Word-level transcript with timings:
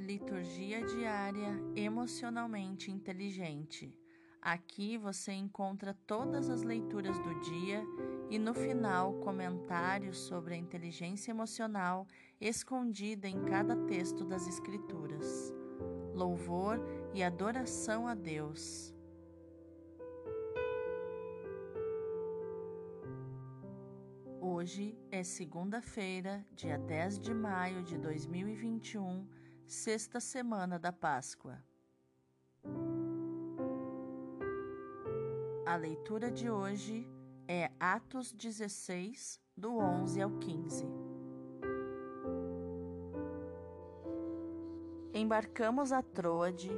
Liturgia 0.00 0.82
diária 0.82 1.60
emocionalmente 1.76 2.90
inteligente. 2.90 3.94
Aqui 4.40 4.96
você 4.96 5.30
encontra 5.30 5.92
todas 6.06 6.48
as 6.48 6.62
leituras 6.62 7.18
do 7.18 7.38
dia 7.40 7.84
e 8.30 8.38
no 8.38 8.54
final 8.54 9.12
comentários 9.20 10.16
sobre 10.16 10.54
a 10.54 10.56
inteligência 10.56 11.32
emocional 11.32 12.06
escondida 12.40 13.28
em 13.28 13.44
cada 13.44 13.76
texto 13.76 14.24
das 14.24 14.48
Escrituras. 14.48 15.52
Louvor 16.14 16.80
e 17.12 17.22
adoração 17.22 18.08
a 18.08 18.14
Deus. 18.14 18.94
Hoje 24.40 24.96
é 25.10 25.22
segunda-feira, 25.22 26.42
dia 26.56 26.78
10 26.78 27.20
de 27.20 27.34
maio 27.34 27.82
de 27.82 27.98
2021, 27.98 29.26
sexta 29.70 30.18
semana 30.18 30.80
da 30.80 30.90
Páscoa. 30.90 31.62
A 35.64 35.76
leitura 35.76 36.28
de 36.28 36.50
hoje 36.50 37.08
é 37.46 37.70
Atos 37.78 38.32
16, 38.32 39.40
do 39.56 39.78
11 39.78 40.22
ao 40.22 40.30
15. 40.38 40.84
Embarcamos 45.14 45.92
a 45.92 46.02
Troade 46.02 46.70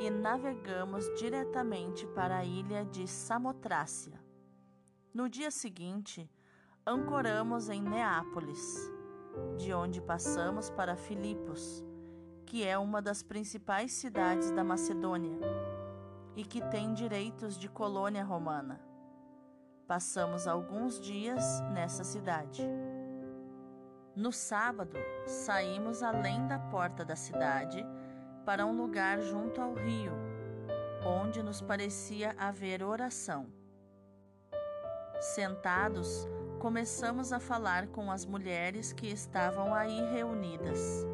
e 0.00 0.08
navegamos 0.08 1.04
diretamente 1.18 2.06
para 2.06 2.38
a 2.38 2.44
ilha 2.44 2.84
de 2.84 3.08
Samotrácia. 3.08 4.22
No 5.12 5.28
dia 5.28 5.50
seguinte, 5.50 6.30
ancoramos 6.86 7.68
em 7.68 7.82
Neápolis, 7.82 8.88
de 9.56 9.72
onde 9.72 10.00
passamos 10.00 10.70
para 10.70 10.96
Filipos, 10.96 11.84
que 12.46 12.64
é 12.64 12.78
uma 12.78 13.02
das 13.02 13.22
principais 13.22 13.92
cidades 13.92 14.52
da 14.52 14.62
Macedônia 14.62 15.38
e 16.36 16.44
que 16.44 16.60
tem 16.70 16.94
direitos 16.94 17.58
de 17.58 17.68
colônia 17.68 18.22
romana. 18.22 18.80
Passamos 19.86 20.46
alguns 20.46 21.00
dias 21.00 21.60
nessa 21.72 22.04
cidade. 22.04 22.62
No 24.14 24.32
sábado, 24.32 24.96
saímos 25.26 26.02
além 26.02 26.46
da 26.46 26.58
porta 26.58 27.04
da 27.04 27.16
cidade 27.16 27.84
para 28.44 28.64
um 28.64 28.76
lugar 28.76 29.20
junto 29.20 29.60
ao 29.60 29.74
rio, 29.74 30.12
onde 31.04 31.42
nos 31.42 31.60
parecia 31.60 32.34
haver 32.38 32.82
oração. 32.82 33.46
Sentados, 35.20 36.28
começamos 36.60 37.32
a 37.32 37.40
falar 37.40 37.88
com 37.88 38.10
as 38.10 38.24
mulheres 38.24 38.92
que 38.92 39.08
estavam 39.08 39.74
aí 39.74 40.00
reunidas. 40.12 41.06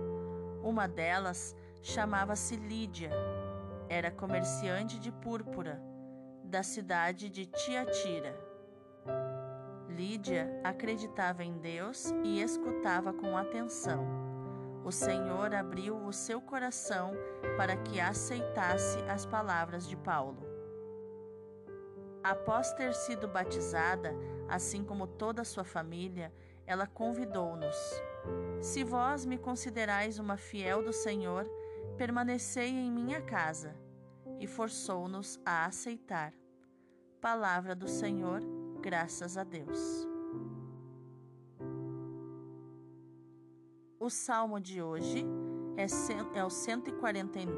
Uma 0.63 0.87
delas 0.87 1.57
chamava-se 1.83 2.57
Lídia, 2.57 3.11
era 3.89 4.11
comerciante 4.11 4.99
de 4.99 5.11
púrpura, 5.11 5.83
da 6.45 6.63
cidade 6.63 7.29
de 7.29 7.47
Tiatira. 7.47 8.39
Lídia 9.89 10.61
acreditava 10.63 11.43
em 11.43 11.59
Deus 11.59 12.15
e 12.23 12.41
escutava 12.41 13.13
com 13.13 13.37
atenção. 13.37 14.07
O 14.85 14.93
Senhor 14.93 15.55
abriu 15.55 15.97
o 15.97 16.13
seu 16.13 16.41
coração 16.41 17.13
para 17.57 17.77
que 17.77 18.01
aceitasse 18.01 18.99
as 19.09 19.27
palavras 19.27 19.87
de 19.89 19.97
Paulo. 19.97 20.43
Após 22.23 22.73
ter 22.75 22.95
sido 22.95 23.27
batizada, 23.27 24.15
assim 24.49 24.85
como 24.85 25.07
toda 25.07 25.43
a 25.43 25.45
sua 25.45 25.65
família, 25.65 26.33
ela 26.67 26.87
convidou-nos: 26.87 27.77
Se 28.61 28.85
vós 28.85 29.25
me 29.25 29.39
considerais 29.39 30.19
uma 30.19 30.37
fiel 30.37 30.83
do 30.83 30.93
Senhor, 30.93 31.47
permanecei 31.97 32.69
em 32.69 32.91
minha 32.91 33.21
casa. 33.21 33.75
E 34.39 34.47
forçou-nos 34.47 35.41
a 35.45 35.67
aceitar. 35.67 36.33
Palavra 37.21 37.75
do 37.75 37.87
Senhor 37.89 38.41
Graças 38.83 39.37
a 39.37 39.45
Deus. 39.45 40.09
O 44.01 44.11
salmo 44.11 44.59
de 44.59 44.83
hoje 44.83 45.25
é, 45.77 45.87
é 46.37 46.45
o 46.45 46.51
149. 46.51 47.53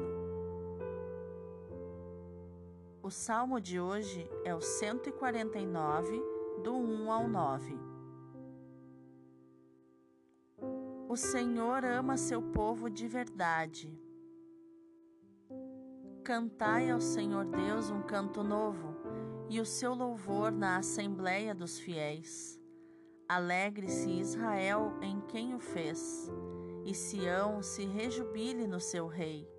O 3.01 3.09
salmo 3.09 3.59
de 3.59 3.79
hoje 3.79 4.29
é 4.43 4.53
o 4.53 4.61
149, 4.61 6.21
do 6.63 6.75
1 6.75 7.11
ao 7.11 7.27
9. 7.27 7.84
O 11.15 11.17
Senhor 11.17 11.85
ama 11.85 12.17
seu 12.17 12.41
povo 12.41 12.89
de 12.89 13.07
verdade. 13.07 13.97
Cantai 16.25 16.89
ao 16.89 16.99
Senhor 16.99 17.45
Deus 17.45 17.89
um 17.89 18.01
canto 18.01 18.43
novo 18.43 18.93
e 19.49 19.61
o 19.61 19.65
seu 19.65 19.93
louvor 19.93 20.51
na 20.51 20.75
Assembleia 20.75 21.55
dos 21.55 21.79
Fiéis. 21.79 22.59
Alegre-se 23.29 24.09
Israel 24.09 24.91
em 25.01 25.21
quem 25.21 25.55
o 25.55 25.59
fez, 25.59 26.29
e 26.83 26.93
Sião 26.93 27.63
se 27.63 27.85
rejubile 27.85 28.67
no 28.67 28.81
seu 28.81 29.07
Rei. 29.07 29.49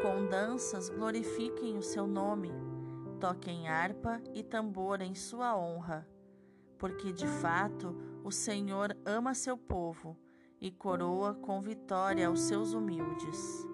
Com 0.00 0.28
danças 0.28 0.88
glorifiquem 0.90 1.76
o 1.76 1.82
seu 1.82 2.06
nome, 2.06 2.52
toquem 3.18 3.66
harpa 3.66 4.22
e 4.32 4.44
tambor 4.44 5.02
em 5.02 5.16
sua 5.16 5.58
honra, 5.58 6.08
porque 6.78 7.12
de 7.12 7.26
fato 7.26 8.13
o 8.24 8.30
Senhor 8.30 8.96
ama 9.04 9.34
seu 9.34 9.54
povo 9.54 10.16
e 10.58 10.70
coroa 10.70 11.34
com 11.34 11.60
vitória 11.60 12.30
os 12.30 12.40
seus 12.40 12.72
humildes. 12.72 13.68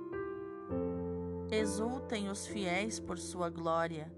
Exultem 1.52 2.28
os 2.28 2.48
fiéis 2.48 2.98
por 2.98 3.16
sua 3.16 3.48
glória 3.48 4.12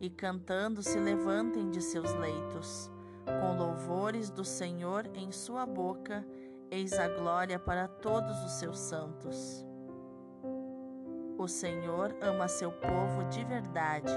e 0.00 0.08
cantando 0.08 0.82
se 0.82 0.98
levantem 0.98 1.70
de 1.70 1.82
seus 1.82 2.14
leitos. 2.14 2.90
Com 3.26 3.58
louvores 3.58 4.30
do 4.30 4.42
Senhor 4.42 5.06
em 5.14 5.30
sua 5.30 5.66
boca, 5.66 6.26
eis 6.70 6.94
a 6.94 7.06
glória 7.06 7.58
para 7.58 7.86
todos 7.86 8.42
os 8.42 8.52
seus 8.52 8.78
santos. 8.78 9.66
O 11.36 11.46
Senhor 11.46 12.16
ama 12.22 12.48
seu 12.48 12.72
povo 12.72 13.24
de 13.28 13.44
verdade. 13.44 14.12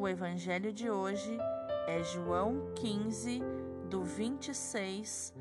O 0.00 0.08
evangelho 0.08 0.72
de 0.72 0.90
hoje 0.90 1.38
é 1.86 2.02
João 2.02 2.72
15, 2.74 3.42
do 3.90 4.02
26 4.02 5.34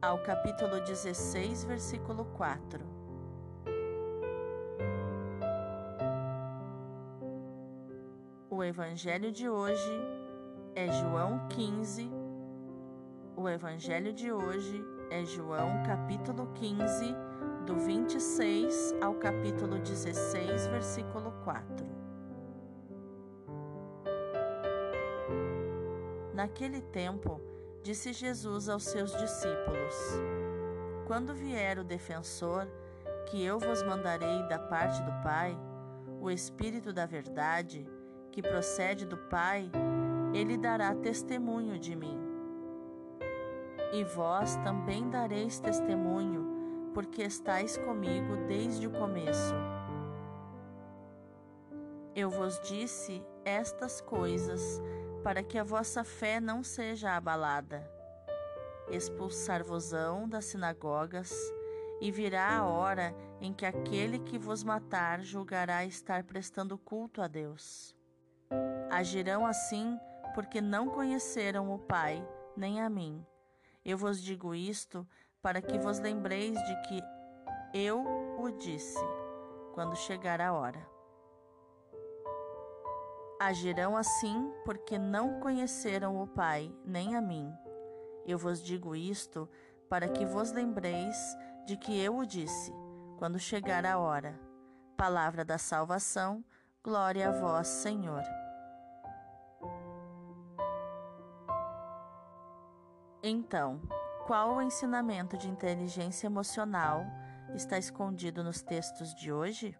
ao 0.00 0.22
capítulo 0.22 0.80
16, 0.80 1.64
versículo 1.64 2.24
4. 2.24 2.82
O 8.48 8.64
evangelho 8.64 9.30
de 9.30 9.50
hoje 9.50 9.92
é 10.74 10.90
João 10.90 11.46
15. 11.50 12.10
O 13.36 13.46
evangelho 13.46 14.14
de 14.14 14.32
hoje 14.32 14.82
é 15.10 15.26
João 15.26 15.82
capítulo 15.82 16.50
15, 16.54 17.14
do 17.66 17.76
26 17.76 18.94
ao 19.02 19.12
capítulo 19.16 19.78
16, 19.78 20.68
versículo 20.68 21.32
4. 21.44 21.95
Naquele 26.46 26.80
tempo, 26.80 27.40
disse 27.82 28.12
Jesus 28.12 28.68
aos 28.68 28.84
seus 28.84 29.10
discípulos: 29.10 29.96
Quando 31.04 31.34
vier 31.34 31.76
o 31.76 31.82
defensor, 31.82 32.68
que 33.26 33.44
eu 33.44 33.58
vos 33.58 33.82
mandarei 33.82 34.44
da 34.44 34.56
parte 34.56 35.02
do 35.02 35.10
Pai, 35.24 35.58
o 36.20 36.30
Espírito 36.30 36.92
da 36.92 37.04
Verdade, 37.04 37.84
que 38.30 38.40
procede 38.40 39.04
do 39.04 39.16
Pai, 39.16 39.68
ele 40.32 40.56
dará 40.56 40.94
testemunho 40.94 41.80
de 41.80 41.96
mim. 41.96 42.16
E 43.92 44.04
vós 44.04 44.54
também 44.58 45.10
dareis 45.10 45.58
testemunho, 45.58 46.92
porque 46.94 47.22
estáis 47.22 47.76
comigo 47.76 48.36
desde 48.46 48.86
o 48.86 48.92
começo. 48.92 49.54
Eu 52.14 52.30
vos 52.30 52.60
disse 52.60 53.20
estas 53.44 54.00
coisas 54.00 54.80
para 55.26 55.42
que 55.42 55.58
a 55.58 55.64
vossa 55.64 56.04
fé 56.04 56.38
não 56.38 56.62
seja 56.62 57.16
abalada. 57.16 57.84
Expulsar-vos-ão 58.88 60.28
das 60.28 60.44
sinagogas, 60.44 61.34
e 62.00 62.12
virá 62.12 62.56
a 62.56 62.64
hora 62.64 63.12
em 63.40 63.52
que 63.52 63.66
aquele 63.66 64.20
que 64.20 64.38
vos 64.38 64.62
matar 64.62 65.20
julgará 65.22 65.84
estar 65.84 66.22
prestando 66.22 66.78
culto 66.78 67.20
a 67.20 67.26
Deus. 67.26 67.92
Agirão 68.88 69.44
assim 69.44 69.98
porque 70.32 70.60
não 70.60 70.90
conheceram 70.90 71.74
o 71.74 71.78
Pai, 71.80 72.24
nem 72.56 72.80
a 72.80 72.88
mim. 72.88 73.26
Eu 73.84 73.98
vos 73.98 74.22
digo 74.22 74.54
isto 74.54 75.04
para 75.42 75.60
que 75.60 75.76
vos 75.76 75.98
lembreis 75.98 76.56
de 76.56 76.82
que 76.82 77.02
eu 77.74 78.00
o 78.38 78.48
disse, 78.52 79.04
quando 79.74 79.96
chegar 79.96 80.40
a 80.40 80.52
hora. 80.52 80.95
Agirão 83.38 83.96
assim 83.96 84.50
porque 84.64 84.98
não 84.98 85.40
conheceram 85.40 86.22
o 86.22 86.26
Pai, 86.26 86.74
nem 86.84 87.14
a 87.14 87.20
mim. 87.20 87.52
Eu 88.24 88.38
vos 88.38 88.62
digo 88.62 88.96
isto 88.96 89.48
para 89.90 90.08
que 90.08 90.24
vos 90.24 90.52
lembreis 90.52 91.16
de 91.66 91.76
que 91.76 92.00
eu 92.00 92.16
o 92.16 92.24
disse, 92.26 92.72
quando 93.18 93.38
chegar 93.38 93.84
a 93.84 93.98
hora. 93.98 94.40
Palavra 94.96 95.44
da 95.44 95.58
salvação, 95.58 96.42
glória 96.82 97.28
a 97.28 97.32
vós, 97.32 97.68
Senhor. 97.68 98.22
Então, 103.22 103.82
qual 104.26 104.56
o 104.56 104.62
ensinamento 104.62 105.36
de 105.36 105.48
inteligência 105.48 106.26
emocional 106.26 107.04
está 107.54 107.76
escondido 107.76 108.42
nos 108.42 108.62
textos 108.62 109.14
de 109.14 109.30
hoje? 109.30 109.76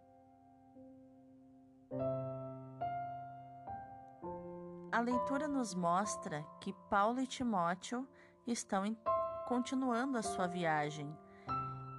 A 4.97 5.01
leitura 5.01 5.47
nos 5.47 5.75
mostra 5.75 6.43
que 6.59 6.73
Paulo 6.89 7.21
e 7.21 7.27
Timóteo 7.27 8.09
estão 8.47 8.87
em, 8.87 8.97
continuando 9.47 10.17
a 10.17 10.23
sua 10.23 10.47
viagem 10.47 11.15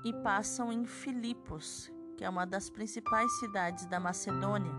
e 0.03 0.11
passam 0.23 0.73
em 0.73 0.83
Filipos, 0.83 1.93
que 2.17 2.25
é 2.25 2.29
uma 2.29 2.43
das 2.43 2.71
principais 2.71 3.31
cidades 3.37 3.85
da 3.85 3.99
Macedônia. 3.99 4.73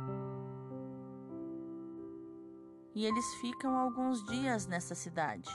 E 2.93 3.07
eles 3.07 3.35
ficam 3.35 3.79
alguns 3.79 4.21
dias 4.25 4.67
nessa 4.67 4.97
cidade. 4.97 5.49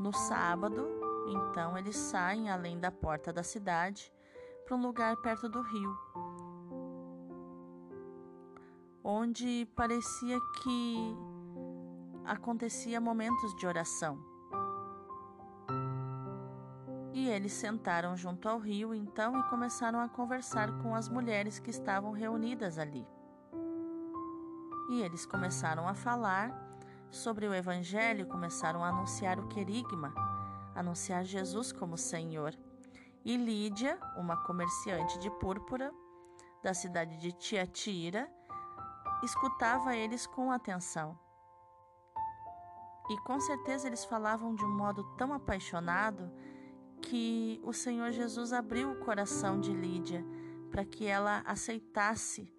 No 0.00 0.12
sábado, 0.12 0.88
então, 1.28 1.78
eles 1.78 1.96
saem 1.96 2.50
além 2.50 2.80
da 2.80 2.90
porta 2.90 3.32
da 3.32 3.44
cidade 3.44 4.12
para 4.64 4.74
um 4.74 4.82
lugar 4.82 5.16
perto 5.18 5.48
do 5.48 5.62
rio, 5.62 5.96
onde 9.04 9.66
parecia 9.74 10.38
que 10.62 11.16
acontecia 12.24 13.00
momentos 13.00 13.54
de 13.56 13.66
oração. 13.66 14.18
E 17.12 17.28
eles 17.28 17.52
sentaram 17.52 18.16
junto 18.16 18.48
ao 18.48 18.58
rio 18.58 18.94
então 18.94 19.38
e 19.38 19.42
começaram 19.44 20.00
a 20.00 20.08
conversar 20.08 20.72
com 20.82 20.94
as 20.94 21.08
mulheres 21.08 21.58
que 21.58 21.70
estavam 21.70 22.12
reunidas 22.12 22.78
ali. 22.78 23.06
E 24.88 25.02
eles 25.02 25.26
começaram 25.26 25.86
a 25.86 25.94
falar 25.94 26.50
sobre 27.10 27.46
o 27.46 27.54
Evangelho, 27.54 28.26
começaram 28.26 28.82
a 28.82 28.88
anunciar 28.88 29.38
o 29.38 29.46
querigma, 29.48 30.14
anunciar 30.74 31.24
Jesus 31.24 31.70
como 31.72 31.98
Senhor. 31.98 32.54
E 33.24 33.36
Lídia, 33.36 33.98
uma 34.16 34.36
comerciante 34.44 35.18
de 35.18 35.30
púrpura 35.30 35.92
da 36.62 36.72
cidade 36.72 37.18
de 37.18 37.32
Tiatira, 37.32 38.28
escutava 39.22 39.96
eles 39.96 40.26
com 40.26 40.50
atenção. 40.50 41.18
E 43.10 43.16
com 43.18 43.40
certeza 43.40 43.86
eles 43.86 44.04
falavam 44.04 44.54
de 44.54 44.64
um 44.64 44.74
modo 44.74 45.04
tão 45.16 45.32
apaixonado 45.32 46.30
que 47.00 47.60
o 47.64 47.72
Senhor 47.72 48.10
Jesus 48.12 48.52
abriu 48.52 48.92
o 48.92 49.00
coração 49.00 49.60
de 49.60 49.72
Lídia 49.72 50.24
para 50.70 50.84
que 50.84 51.06
ela 51.06 51.42
aceitasse 51.44 52.52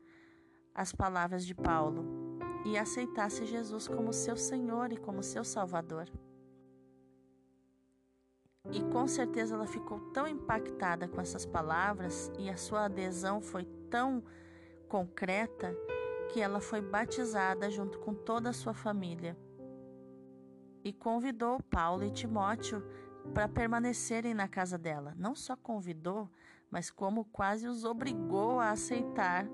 as 0.75 0.91
palavras 0.91 1.45
de 1.45 1.55
Paulo 1.55 2.39
e 2.65 2.77
aceitasse 2.77 3.45
Jesus 3.45 3.87
como 3.87 4.13
seu 4.13 4.35
Senhor 4.35 4.91
e 4.91 4.97
como 4.97 5.23
seu 5.23 5.43
Salvador. 5.43 6.09
E 8.71 8.81
com 8.91 9.07
certeza 9.07 9.55
ela 9.55 9.67
ficou 9.67 9.99
tão 10.11 10.27
impactada 10.27 11.07
com 11.07 11.19
essas 11.19 11.45
palavras 11.45 12.31
e 12.37 12.49
a 12.49 12.55
sua 12.55 12.85
adesão 12.85 13.41
foi 13.41 13.65
tão 13.89 14.23
concreta 14.87 15.75
que 16.33 16.41
ela 16.41 16.59
foi 16.59 16.81
batizada 16.81 17.69
junto 17.69 17.99
com 17.99 18.11
toda 18.11 18.49
a 18.49 18.53
sua 18.53 18.73
família. 18.73 19.37
E 20.83 20.91
convidou 20.91 21.61
Paulo 21.69 22.03
e 22.03 22.09
Timóteo 22.09 22.83
para 23.35 23.47
permanecerem 23.47 24.33
na 24.33 24.47
casa 24.47 24.75
dela. 24.75 25.13
Não 25.15 25.35
só 25.35 25.55
convidou, 25.55 26.27
mas 26.71 26.89
como 26.89 27.25
quase 27.25 27.67
os 27.67 27.85
obrigou 27.85 28.59
a 28.59 28.71
aceitar 28.71 29.47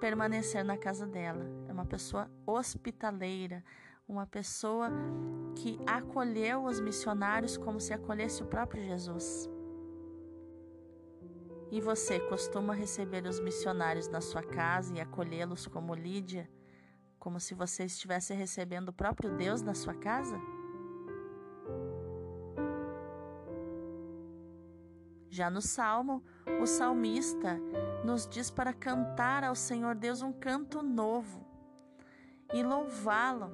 permanecer 0.00 0.64
na 0.64 0.78
casa 0.78 1.06
dela. 1.06 1.44
É 1.68 1.72
uma 1.72 1.84
pessoa 1.84 2.30
hospitaleira, 2.46 3.62
uma 4.08 4.26
pessoa 4.26 4.90
que 5.56 5.78
acolheu 5.86 6.64
os 6.64 6.80
missionários 6.80 7.58
como 7.58 7.78
se 7.78 7.92
acolhesse 7.92 8.42
o 8.42 8.46
próprio 8.46 8.82
Jesus. 8.82 9.46
E 11.70 11.80
você 11.82 12.18
costuma 12.18 12.72
receber 12.72 13.26
os 13.26 13.38
missionários 13.40 14.08
na 14.08 14.22
sua 14.22 14.42
casa 14.42 14.94
e 14.94 15.00
acolhê-los 15.00 15.66
como 15.66 15.94
Lídia, 15.94 16.48
como 17.18 17.38
se 17.38 17.54
você 17.54 17.84
estivesse 17.84 18.32
recebendo 18.32 18.88
o 18.88 18.92
próprio 18.92 19.36
Deus 19.36 19.60
na 19.60 19.74
sua 19.74 19.92
casa? 19.92 20.40
Já 25.28 25.50
no 25.50 25.60
Salmo, 25.60 26.24
o 26.60 26.66
salmista 26.66 27.60
nos 28.02 28.26
diz 28.26 28.50
para 28.50 28.72
cantar 28.72 29.44
ao 29.44 29.54
Senhor 29.54 29.94
Deus 29.94 30.22
um 30.22 30.32
canto 30.32 30.82
novo 30.82 31.46
e 32.54 32.62
louvá-lo. 32.62 33.50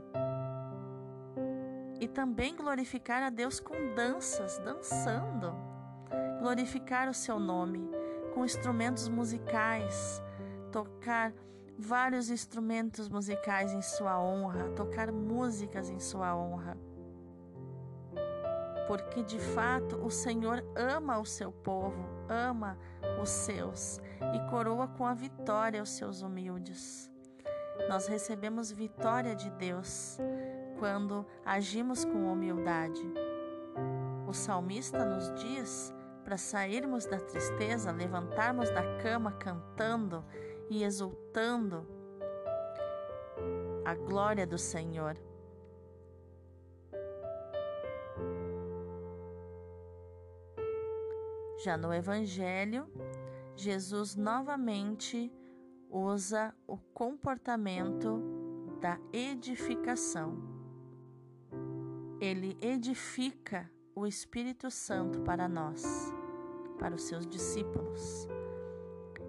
E 2.01 2.07
também 2.07 2.55
glorificar 2.55 3.25
a 3.25 3.31
Deus 3.31 3.59
com 3.59 3.75
danças, 3.95 4.59
dançando. 4.59 5.53
Glorificar 6.41 7.09
o 7.09 7.15
seu 7.15 7.41
nome 7.41 8.04
com 8.35 8.45
instrumentos 8.45 9.09
musicais, 9.09 10.23
tocar 10.73 11.33
vários 11.79 12.31
instrumentos 12.31 13.09
musicais 13.09 13.73
em 13.73 13.81
sua 13.81 14.21
honra, 14.21 14.71
tocar 14.71 15.13
músicas 15.13 15.89
em 15.89 16.01
sua 16.01 16.37
honra. 16.37 16.77
Porque 18.89 19.23
de 19.23 19.39
fato 19.39 19.97
o 20.05 20.11
Senhor 20.11 20.63
ama 20.77 21.19
o 21.19 21.25
seu 21.25 21.51
povo, 21.51 22.05
ama 22.29 22.77
os 23.23 23.31
seus 23.31 23.99
e 24.35 24.51
coroa 24.51 24.89
com 24.89 25.07
a 25.07 25.15
vitória 25.15 25.83
os 25.83 25.91
seus 25.91 26.21
humildes. 26.21 27.11
Nós 27.89 28.07
recebemos 28.07 28.71
vitória 28.71 29.35
de 29.35 29.51
Deus 29.51 30.19
quando 30.79 31.25
agimos 31.45 32.05
com 32.05 32.31
humildade. 32.31 33.03
O 34.27 34.33
salmista 34.33 35.05
nos 35.05 35.33
diz 35.41 35.94
para 36.25 36.39
sairmos 36.39 37.05
da 37.07 37.19
tristeza, 37.19 37.93
levantarmos 37.93 38.71
da 38.71 38.83
cama 39.03 39.33
cantando 39.33 40.25
e 40.71 40.83
exultando 40.83 41.87
a 43.85 43.95
glória 43.95 44.47
do 44.47 44.57
Senhor. 44.57 45.17
Já 51.63 51.77
no 51.77 51.93
Evangelho, 51.93 52.87
Jesus 53.57 54.17
novamente 54.17 55.33
usa 55.91 56.55
o 56.67 56.77
comportamento 56.77 58.21
da 58.81 58.99
edificação. 59.13 60.37
Ele 62.21 62.57
edifica 62.61 63.71
o 63.95 64.07
Espírito 64.07 64.71
Santo 64.71 65.21
para 65.21 65.49
nós, 65.49 66.13
para 66.79 66.95
os 66.95 67.03
seus 67.03 67.27
discípulos. 67.27 68.29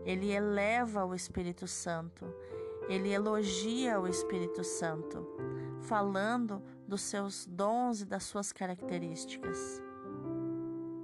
Ele 0.03 0.31
eleva 0.31 1.05
o 1.05 1.13
Espírito 1.13 1.67
Santo, 1.67 2.25
ele 2.89 3.10
elogia 3.10 4.00
o 4.00 4.07
Espírito 4.07 4.63
Santo, 4.63 5.27
falando 5.81 6.62
dos 6.88 7.01
seus 7.01 7.45
dons 7.45 8.01
e 8.01 8.05
das 8.05 8.24
suas 8.24 8.51
características 8.51 9.81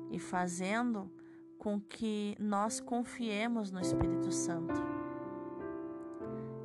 e 0.10 0.20
fazendo 0.20 1.10
com 1.58 1.80
que 1.80 2.36
nós 2.40 2.80
confiemos 2.80 3.72
no 3.72 3.80
Espírito 3.80 4.32
Santo. 4.32 4.82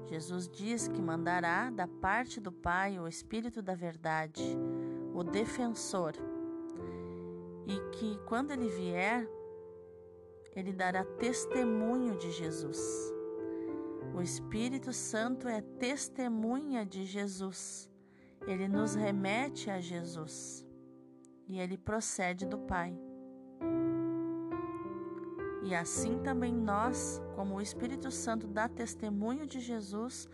Jesus 0.06 0.48
diz 0.48 0.88
que 0.88 1.02
mandará 1.02 1.70
da 1.70 1.86
parte 1.86 2.40
do 2.40 2.52
Pai 2.52 2.98
o 2.98 3.08
Espírito 3.08 3.60
da 3.60 3.74
Verdade, 3.74 4.56
o 5.12 5.22
defensor, 5.24 6.12
e 7.66 7.80
que 7.90 8.18
quando 8.26 8.52
ele 8.52 8.68
vier, 8.68 9.28
ele 10.54 10.72
dará 10.72 11.04
testemunho 11.04 12.16
de 12.16 12.30
Jesus. 12.30 13.12
O 14.14 14.22
Espírito 14.22 14.92
Santo 14.92 15.48
é 15.48 15.60
testemunha 15.60 16.86
de 16.86 17.04
Jesus. 17.04 17.90
Ele 18.46 18.68
nos 18.68 18.94
remete 18.94 19.70
a 19.70 19.80
Jesus 19.80 20.64
e 21.48 21.58
ele 21.58 21.76
procede 21.76 22.46
do 22.46 22.58
Pai. 22.58 22.96
E 25.62 25.74
assim 25.74 26.18
também 26.20 26.54
nós, 26.54 27.20
como 27.34 27.56
o 27.56 27.60
Espírito 27.60 28.10
Santo 28.10 28.46
dá 28.46 28.68
testemunho 28.68 29.46
de 29.46 29.58
Jesus, 29.58 30.28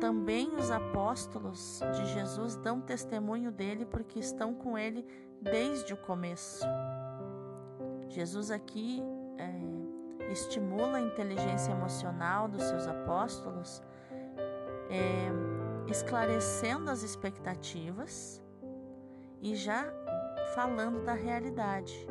também 0.00 0.54
os 0.54 0.70
apóstolos 0.70 1.80
de 1.94 2.06
Jesus 2.12 2.56
dão 2.56 2.80
testemunho 2.80 3.50
dele 3.50 3.84
porque 3.84 4.18
estão 4.18 4.54
com 4.54 4.78
ele 4.78 5.04
desde 5.40 5.92
o 5.92 5.96
começo. 5.96 6.64
Jesus 8.08 8.50
aqui 8.50 9.02
é, 9.36 10.32
estimula 10.32 10.98
a 10.98 11.00
inteligência 11.00 11.72
emocional 11.72 12.48
dos 12.48 12.62
seus 12.62 12.86
apóstolos, 12.86 13.82
é, 14.90 15.90
esclarecendo 15.90 16.90
as 16.90 17.02
expectativas 17.02 18.42
e 19.40 19.54
já 19.54 19.84
falando 20.54 21.04
da 21.04 21.12
realidade, 21.12 22.06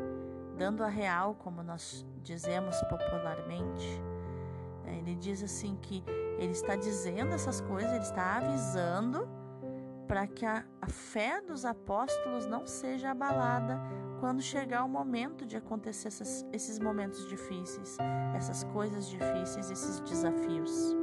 dando 0.58 0.84
a 0.84 0.88
real, 0.88 1.36
como 1.36 1.63
nós 1.63 2.06
dizemos 2.22 2.79
popularmente. 2.84 4.01
Ele 4.88 5.15
diz 5.15 5.44
assim 5.44 5.75
que 5.82 6.03
ele 6.38 6.51
está 6.51 6.75
dizendo 6.75 7.34
essas 7.34 7.62
coisas, 7.62 7.91
ele 7.91 8.03
está 8.03 8.38
avisando 8.38 9.27
para 10.08 10.25
que 10.25 10.46
a, 10.46 10.63
a, 10.82 10.88
fé 10.88 11.41
dos 11.41 11.65
apóstolos 11.65 12.46
não 12.46 12.65
seja 12.65 13.12
abalada 13.12 13.79
quando 14.20 14.41
chegar 14.41 14.84
o 14.84 14.89
momento 14.89 15.46
de 15.46 15.58
acontecer 15.58 16.08
essas, 16.08 16.46
esses 16.51 16.79
momentos 16.79 17.27
difíceis, 17.27 17.98
essas 18.36 18.63
coisas 18.63 19.08
difíceis, 19.10 19.70
esses 19.70 20.00
desafios. 20.00 20.96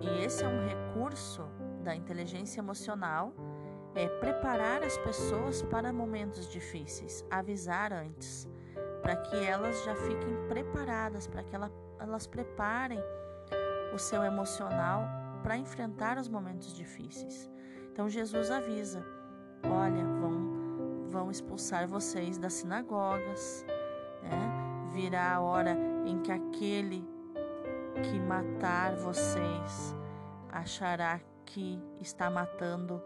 E 0.00 0.24
esse 0.24 0.44
é 0.44 0.48
um 0.48 0.66
recurso 0.66 1.48
da 1.82 1.94
inteligência 1.94 2.60
emocional, 2.60 3.32
é 3.94 4.06
preparar 4.06 4.82
as 4.82 4.98
pessoas 4.98 5.62
para 5.62 5.92
momentos 5.92 6.48
difíceis, 6.50 7.24
avisar 7.30 7.92
antes, 7.92 8.46
para 9.02 9.16
que 9.16 9.36
elas 9.36 9.82
já 9.84 9.94
fiquem 9.94 10.36
preparadas, 10.48 11.26
para 11.26 11.42
que 11.42 11.54
ela, 11.54 11.70
elas 11.98 12.26
preparem 12.26 13.02
o 13.92 13.98
seu 13.98 14.22
emocional 14.22 15.04
para 15.42 15.56
enfrentar 15.56 16.18
os 16.18 16.28
momentos 16.28 16.72
difíceis. 16.74 17.50
Então 17.92 18.08
Jesus 18.08 18.50
avisa: 18.50 19.04
olha, 19.64 20.04
vão, 20.20 21.06
vão 21.08 21.30
expulsar 21.30 21.86
vocês 21.86 22.38
das 22.38 22.54
sinagogas, 22.54 23.64
né? 24.22 24.90
virá 24.92 25.34
a 25.34 25.40
hora 25.40 25.76
em 26.04 26.20
que 26.20 26.32
aquele 26.32 27.06
que 28.02 28.18
matar 28.20 28.94
vocês 28.96 29.94
achará 30.50 31.20
que 31.44 31.80
está 32.00 32.28
matando, 32.28 33.02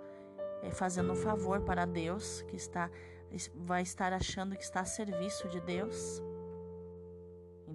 é, 0.63 0.71
fazendo 0.71 1.13
um 1.13 1.17
favor 1.17 1.61
para 1.61 1.85
Deus, 1.85 2.43
que 2.43 2.57
está 2.57 2.91
vai 3.55 3.83
estar 3.83 4.13
achando 4.13 4.57
que 4.57 4.65
está 4.65 4.81
a 4.81 4.85
serviço 4.85 5.49
de 5.49 5.61
Deus. 5.61 6.21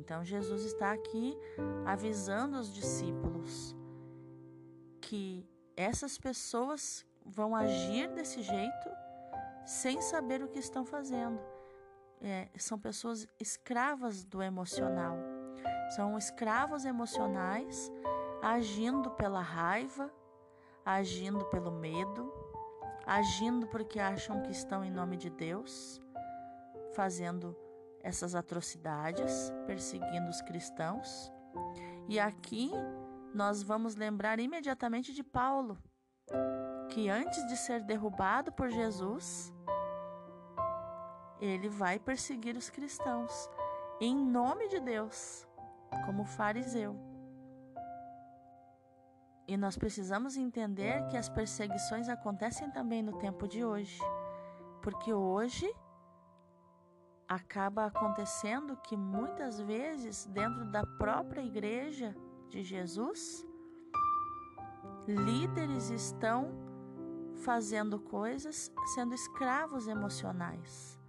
Então 0.05 0.23
Jesus 0.23 0.63
está 0.65 0.91
aqui 0.91 1.35
avisando 1.83 2.59
os 2.59 2.71
discípulos 2.71 3.75
que 5.01 5.49
essas 5.75 6.15
pessoas 6.15 7.03
vão 7.25 7.55
agir 7.55 8.07
desse 8.13 8.43
jeito 8.43 8.89
sem 9.65 9.99
saber 10.03 10.43
o 10.43 10.47
que 10.47 10.59
estão 10.59 10.85
fazendo. 10.85 11.39
É, 12.21 12.49
são 12.55 12.77
pessoas 12.77 13.27
escravas 13.39 14.23
do 14.23 14.43
emocional. 14.43 15.17
São 15.95 16.15
escravos 16.19 16.85
emocionais 16.85 17.91
agindo 18.43 19.09
pela 19.09 19.41
raiva, 19.41 20.13
agindo 20.85 21.45
pelo 21.45 21.71
medo, 21.71 22.31
agindo 23.07 23.65
porque 23.65 23.99
acham 23.99 24.43
que 24.43 24.51
estão 24.51 24.85
em 24.85 24.91
nome 24.91 25.17
de 25.17 25.31
Deus, 25.31 25.99
fazendo 26.93 27.57
essas 28.05 28.35
atrocidades, 28.35 29.51
perseguindo 29.65 30.29
os 30.29 30.39
cristãos. 30.43 31.33
E 32.07 32.19
aqui 32.19 32.71
nós 33.33 33.63
vamos 33.63 33.95
lembrar 33.95 34.39
imediatamente 34.39 35.11
de 35.11 35.23
Paulo, 35.23 35.75
que 36.89 37.09
antes 37.09 37.45
de 37.47 37.57
ser 37.57 37.81
derrubado 37.83 38.51
por 38.51 38.69
Jesus, 38.69 39.51
ele 41.41 41.67
vai 41.67 41.97
perseguir 41.97 42.55
os 42.55 42.69
cristãos 42.69 43.49
em 43.99 44.15
nome 44.15 44.67
de 44.67 44.79
Deus, 44.79 45.47
como 46.05 46.25
fariseu. 46.25 46.95
E 49.47 49.57
nós 49.57 49.77
precisamos 49.77 50.37
entender 50.37 51.07
que 51.07 51.17
as 51.17 51.27
perseguições 51.27 52.07
acontecem 52.07 52.69
também 52.69 53.01
no 53.01 53.17
tempo 53.17 53.47
de 53.47 53.65
hoje, 53.65 53.99
porque 54.83 55.11
hoje 55.11 55.67
acaba 57.27 57.85
acontecendo 57.85 58.77
que 58.77 58.95
muitas 58.95 59.59
vezes 59.59 60.25
dentro 60.25 60.65
da 60.65 60.85
própria 60.85 61.41
igreja 61.41 62.15
de 62.49 62.61
Jesus, 62.61 63.45
líderes 65.07 65.89
estão 65.89 66.51
fazendo 67.37 67.99
coisas, 67.99 68.71
sendo 68.93 69.13
escravos 69.13 69.87
emocionais, 69.87 70.99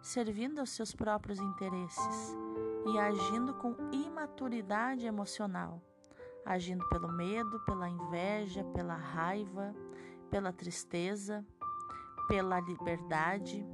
servindo 0.00 0.60
aos 0.60 0.70
seus 0.70 0.94
próprios 0.94 1.38
interesses 1.38 2.36
e 2.86 2.98
agindo 2.98 3.54
com 3.54 3.74
imaturidade 3.92 5.06
emocional, 5.06 5.82
agindo 6.44 6.88
pelo 6.88 7.08
medo, 7.12 7.60
pela 7.64 7.88
inveja, 7.88 8.64
pela 8.72 8.94
raiva, 8.94 9.74
pela 10.30 10.52
tristeza, 10.52 11.44
pela 12.28 12.60
liberdade. 12.60 13.66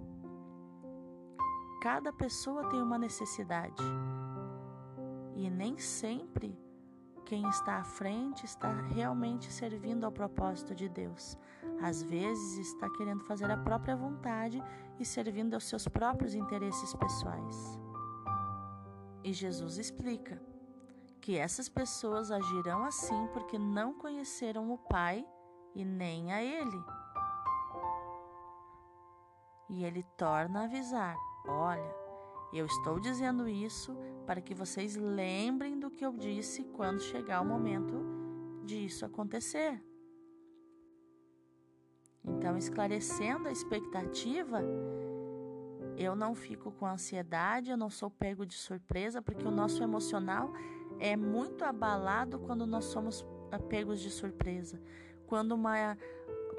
Cada 1.82 2.12
pessoa 2.12 2.68
tem 2.68 2.80
uma 2.80 2.96
necessidade 2.96 3.82
e 5.34 5.50
nem 5.50 5.76
sempre 5.78 6.56
quem 7.24 7.48
está 7.48 7.78
à 7.78 7.82
frente 7.82 8.46
está 8.46 8.70
realmente 8.82 9.52
servindo 9.52 10.04
ao 10.04 10.12
propósito 10.12 10.76
de 10.76 10.88
Deus. 10.88 11.36
Às 11.82 12.00
vezes 12.00 12.68
está 12.68 12.88
querendo 12.90 13.24
fazer 13.24 13.50
a 13.50 13.56
própria 13.56 13.96
vontade 13.96 14.62
e 15.00 15.04
servindo 15.04 15.54
aos 15.54 15.64
seus 15.64 15.88
próprios 15.88 16.36
interesses 16.36 16.94
pessoais. 16.94 17.80
E 19.24 19.32
Jesus 19.32 19.76
explica 19.76 20.40
que 21.20 21.36
essas 21.36 21.68
pessoas 21.68 22.30
agirão 22.30 22.84
assim 22.84 23.26
porque 23.32 23.58
não 23.58 23.92
conheceram 23.92 24.70
o 24.70 24.78
Pai 24.78 25.26
e 25.74 25.84
nem 25.84 26.32
a 26.32 26.40
Ele. 26.40 26.84
E 29.68 29.84
ele 29.84 30.04
torna 30.16 30.60
a 30.60 30.64
avisar: 30.66 31.16
olha, 31.46 31.94
eu 32.52 32.66
estou 32.66 33.00
dizendo 33.00 33.48
isso 33.48 33.96
para 34.26 34.40
que 34.40 34.54
vocês 34.54 34.96
lembrem 34.96 35.78
do 35.78 35.90
que 35.90 36.04
eu 36.04 36.12
disse 36.12 36.64
quando 36.64 37.00
chegar 37.00 37.40
o 37.40 37.44
momento 37.44 38.04
de 38.64 38.84
isso 38.84 39.04
acontecer. 39.04 39.82
Então, 42.24 42.56
esclarecendo 42.56 43.48
a 43.48 43.52
expectativa, 43.52 44.62
eu 45.96 46.14
não 46.14 46.34
fico 46.34 46.70
com 46.70 46.86
ansiedade, 46.86 47.70
eu 47.70 47.76
não 47.76 47.90
sou 47.90 48.10
pego 48.10 48.46
de 48.46 48.54
surpresa, 48.54 49.20
porque 49.20 49.46
o 49.46 49.50
nosso 49.50 49.82
emocional 49.82 50.52
é 50.98 51.16
muito 51.16 51.64
abalado 51.64 52.38
quando 52.38 52.66
nós 52.66 52.84
somos 52.84 53.26
pegos 53.68 54.00
de 54.00 54.10
surpresa. 54.10 54.80
Quando, 55.26 55.52
uma, 55.52 55.96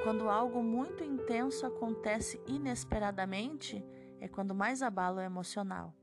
quando 0.03 0.29
algo 0.29 0.61
muito 0.61 1.03
intenso 1.03 1.65
acontece 1.65 2.41
inesperadamente, 2.45 3.85
é 4.23 4.27
quando 4.29 4.55
mais 4.55 4.81
abala 4.81 5.21
o 5.21 5.25
emocional. 5.25 5.93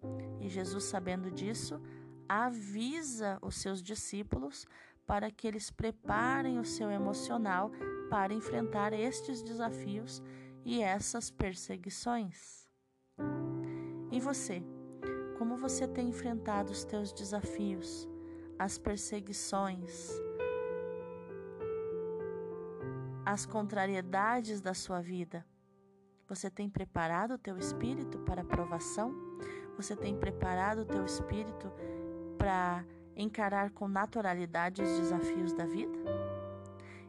E 0.41 0.47
Jesus, 0.47 0.85
sabendo 0.85 1.31
disso, 1.31 1.81
avisa 2.29 3.39
os 3.41 3.57
seus 3.57 3.83
discípulos 3.83 4.67
para 5.07 5.31
que 5.31 5.49
eles 5.49 5.71
preparem 5.71 6.59
o 6.59 6.65
seu 6.65 6.91
emocional 6.91 7.73
para 8.11 8.35
enfrentar 8.35 8.93
estes 8.93 9.43
desafios 9.43 10.23
e 10.67 10.83
essas 10.83 11.31
perseguições. 11.31 12.69
E 14.13 14.21
você? 14.21 14.63
Como 15.39 15.57
você 15.57 15.89
tem 15.89 16.11
enfrentado 16.11 16.73
os 16.73 16.85
teus 16.85 17.15
desafios, 17.15 18.07
as 18.59 18.77
perseguições, 18.77 20.11
as 23.25 23.47
contrariedades 23.47 24.61
da 24.61 24.75
sua 24.75 25.01
vida? 25.01 25.43
Você 26.31 26.49
tem 26.49 26.71
preparado 26.71 27.35
o 27.35 27.39
teu 27.39 27.59
espírito 27.59 28.21
para 28.21 28.43
a 28.43 28.45
provação? 28.45 29.13
Você 29.77 29.97
tem 29.97 30.17
preparado 30.17 30.83
o 30.83 30.85
teu 30.85 31.05
espírito 31.05 31.73
para 32.39 32.85
encarar 33.17 33.71
com 33.71 33.89
naturalidade 33.89 34.81
os 34.81 34.89
desafios 35.01 35.53
da 35.53 35.67
vida? 35.67 35.99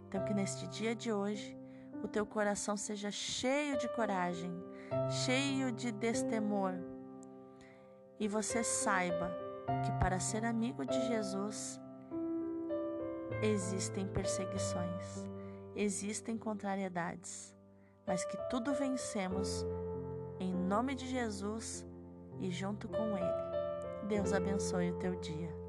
Então, 0.08 0.26
que 0.26 0.34
neste 0.34 0.68
dia 0.70 0.96
de 0.96 1.14
hoje 1.14 1.56
o 2.04 2.08
teu 2.08 2.26
coração 2.26 2.76
seja 2.76 3.12
cheio 3.12 3.78
de 3.78 3.88
coragem, 3.90 4.52
cheio 5.24 5.72
de 5.72 5.92
destemor, 5.92 6.74
e 8.20 8.28
você 8.28 8.64
saiba 8.64 9.32
que 9.86 9.92
para 10.00 10.20
ser 10.20 10.44
amigo 10.44 10.84
de 10.84 11.00
Jesus 11.06 11.80
existem 13.44 14.08
perseguições, 14.08 15.30
existem 15.76 16.40
contrariedades 16.40 17.61
mas 18.12 18.26
que 18.26 18.36
tudo 18.50 18.74
vencemos 18.74 19.66
em 20.38 20.54
nome 20.54 20.96
de 20.96 21.08
Jesus 21.08 21.88
e 22.42 22.52
junto 22.52 22.90
com 22.90 23.18
Ele. 23.18 24.08
Deus 24.10 24.34
abençoe 24.34 24.92
o 24.92 25.00
teu 25.00 25.16
dia. 25.16 25.61